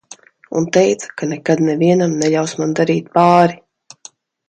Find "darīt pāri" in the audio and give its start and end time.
2.83-3.63